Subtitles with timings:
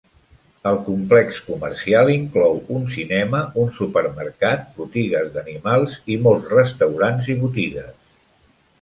[0.69, 7.97] El complex comercial inclou un cinema, un supermercat, botigues d'animals i molts restaurants i botigues.